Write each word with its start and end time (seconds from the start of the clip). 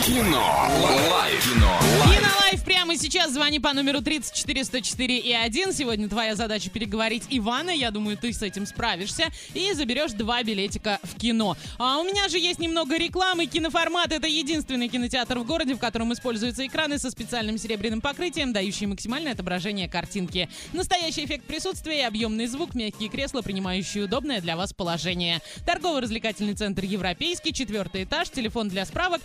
Кино. 0.00 0.70
Лайф. 1.10 1.44
Кино. 1.44 1.78
Лайф. 2.00 2.18
Кинолайф 2.18 2.64
прямо 2.64 2.96
сейчас. 2.96 3.32
Звони 3.32 3.60
по 3.60 3.74
номеру 3.74 4.00
34 4.00 4.64
104 4.64 5.18
и 5.18 5.32
1. 5.32 5.72
Сегодня 5.74 6.08
твоя 6.08 6.34
задача 6.34 6.70
переговорить 6.70 7.24
Ивана. 7.28 7.70
Я 7.70 7.90
думаю, 7.90 8.16
ты 8.16 8.32
с 8.32 8.40
этим 8.40 8.64
справишься. 8.66 9.24
И 9.52 9.72
заберешь 9.74 10.12
два 10.12 10.42
билетика 10.42 10.98
в 11.02 11.18
кино. 11.18 11.58
А 11.78 11.98
у 11.98 12.04
меня 12.04 12.28
же 12.28 12.38
есть 12.38 12.58
немного 12.58 12.96
рекламы. 12.96 13.44
Киноформат— 13.44 14.12
это 14.12 14.26
единственный 14.26 14.88
кинотеатр 14.88 15.38
в 15.38 15.44
городе, 15.44 15.74
в 15.74 15.78
котором 15.78 16.12
используются 16.12 16.66
экраны 16.66 16.98
со 16.98 17.10
специальным 17.10 17.58
серебряным 17.58 18.00
покрытием, 18.00 18.54
дающие 18.54 18.88
максимальное 18.88 19.32
отображение 19.32 19.88
картинки. 19.90 20.48
Настоящий 20.72 21.26
эффект 21.26 21.44
присутствия 21.44 22.00
и 22.00 22.02
объемный 22.02 22.46
звук, 22.46 22.74
мягкие 22.74 23.10
кресла, 23.10 23.42
принимающие 23.42 24.04
удобное 24.04 24.40
для 24.40 24.56
вас 24.56 24.72
положение. 24.72 25.40
Торгово-развлекательный 25.66 26.54
центр 26.54 26.84
«Европейский», 26.84 27.52
четвертый 27.52 28.04
этаж, 28.04 28.30
телефон 28.30 28.68
для 28.68 28.86
справок 28.86 29.20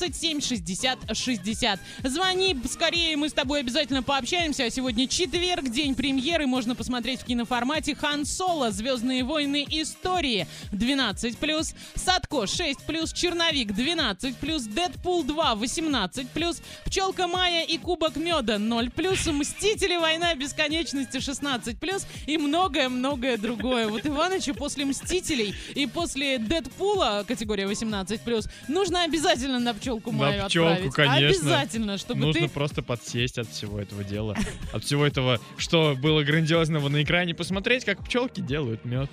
37 0.00 0.40
60 0.40 0.98
60. 1.14 1.80
Звони 2.04 2.56
скорее, 2.64 3.16
мы 3.18 3.28
с 3.28 3.34
тобой 3.34 3.60
обязательно 3.60 4.02
пообщаемся. 4.02 4.64
А 4.64 4.70
сегодня 4.70 5.06
четверг, 5.06 5.68
день 5.68 5.94
премьеры. 5.94 6.46
Можно 6.46 6.74
посмотреть 6.74 7.20
в 7.20 7.26
киноформате 7.26 7.94
«Хан 7.94 8.24
Соло. 8.24 8.70
Звездные 8.70 9.24
войны. 9.24 9.66
Истории» 9.68 10.46
12+, 10.72 11.74
«Садко» 11.94 12.36
6+, 12.36 13.14
«Черновик» 13.14 13.72
12+, 13.72 14.68
«Дэдпул 14.72 15.22
2» 15.22 15.60
18+, 15.60 16.62
«Пчелка 16.86 17.26
Майя» 17.26 17.64
и 17.64 17.76
«Кубок 17.76 18.16
меда» 18.16 18.56
0+, 18.56 19.32
«Мстители. 19.32 19.96
Война 19.96 20.34
бесконечности» 20.34 21.18
16+, 21.18 22.06
и 22.26 22.38
многое-многое 22.38 23.36
другое. 23.36 23.88
Вот 23.88 24.06
Иванычу 24.06 24.54
после 24.54 24.86
«Мстителей» 24.86 25.54
и 25.74 25.86
после 25.86 26.38
«Дэдпула» 26.38 27.24
категория 27.28 27.64
18+, 27.64 28.50
нужно 28.68 29.02
обязательно 29.02 29.58
на 29.58 29.74
«Пчелку 29.74 29.89
Майю» 30.12 30.42
На 30.42 30.48
пчелку, 30.48 30.72
отправить. 30.72 30.94
конечно. 30.94 31.28
Обязательно, 31.28 31.98
чтобы 31.98 32.20
Нужно 32.20 32.42
ты... 32.42 32.48
просто 32.48 32.82
подсесть 32.82 33.38
от 33.38 33.48
всего 33.48 33.80
этого 33.80 34.04
дела. 34.04 34.36
От 34.72 34.84
всего 34.84 35.06
этого, 35.06 35.40
что 35.56 35.96
было 36.00 36.22
грандиозного 36.22 36.88
на 36.88 37.02
экране, 37.02 37.34
посмотреть, 37.34 37.84
как 37.84 38.04
пчелки 38.04 38.40
делают 38.40 38.84
мед. 38.84 39.10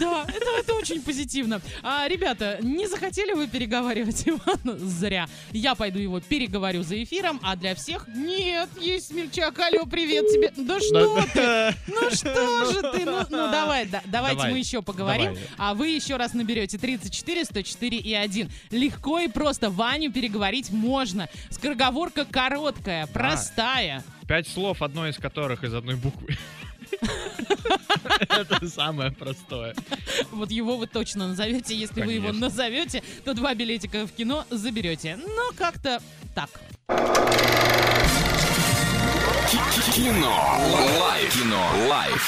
Да, 0.00 0.24
это, 0.28 0.46
это 0.58 0.74
очень 0.74 1.02
позитивно. 1.02 1.60
А, 1.82 2.06
ребята, 2.08 2.58
не 2.62 2.86
захотели 2.86 3.32
вы 3.32 3.46
переговаривать 3.48 4.22
Ивана? 4.26 4.78
Зря. 4.78 5.28
Я 5.52 5.74
пойду 5.74 5.98
его 5.98 6.20
переговорю 6.20 6.82
за 6.82 7.02
эфиром, 7.02 7.40
а 7.42 7.56
для 7.56 7.74
всех 7.74 8.06
нет, 8.08 8.68
есть 8.80 9.08
смельчак. 9.08 9.58
Алло, 9.58 9.84
привет 9.86 10.26
тебе. 10.28 10.52
Да 10.56 10.80
что 10.80 11.22
ты? 11.32 11.74
Ну 11.88 12.10
что 12.10 12.72
же 12.72 12.82
ты? 12.92 13.04
Ну, 13.04 13.20
ну 13.30 13.50
давай, 13.50 13.86
да, 13.86 14.02
давайте 14.06 14.36
Давай. 14.36 14.52
мы 14.52 14.58
еще 14.58 14.82
поговорим. 14.82 15.34
Давай. 15.34 15.42
А 15.58 15.74
вы 15.74 15.88
еще 15.88 16.16
раз 16.16 16.34
наберете 16.34 16.78
34 16.78 17.44
104 17.44 17.96
и 17.98 18.14
1. 18.14 18.50
Легко 18.70 19.18
и 19.20 19.28
просто 19.28 19.70
Ваню 19.70 20.11
переговорить 20.12 20.70
можно. 20.70 21.28
Скороговорка 21.50 22.24
короткая, 22.24 23.06
простая. 23.06 24.02
Пять 24.28 24.48
слов, 24.48 24.82
одно 24.82 25.08
из 25.08 25.16
которых 25.16 25.64
из 25.64 25.74
одной 25.74 25.96
буквы. 25.96 26.36
Это 28.28 28.68
самое 28.68 29.10
простое. 29.10 29.74
Вот 30.30 30.50
его 30.50 30.76
вы 30.76 30.86
точно 30.86 31.28
назовете. 31.28 31.74
Если 31.74 32.02
вы 32.02 32.12
его 32.12 32.32
назовете, 32.32 33.02
то 33.24 33.34
два 33.34 33.54
билетика 33.54 34.06
в 34.06 34.12
кино 34.12 34.44
заберете. 34.50 35.16
Но 35.16 35.50
как-то 35.56 36.00
так. 36.34 36.50
Кино. 39.94 40.58
Лайф. 41.00 41.34
Кино. 41.34 41.70
Лайф. 41.88 42.20